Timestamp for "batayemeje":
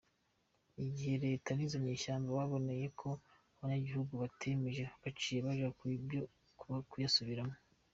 4.21-4.83